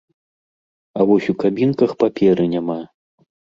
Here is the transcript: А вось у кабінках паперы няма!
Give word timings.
А 0.99 1.07
вось 1.11 1.27
у 1.35 1.35
кабінках 1.45 1.95
паперы 2.01 2.51
няма! 2.57 2.81